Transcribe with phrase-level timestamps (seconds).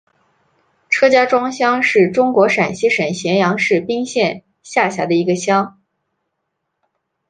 [0.89, 5.79] 车家庄乡是中国陕西省咸阳市彬县下辖的一个乡。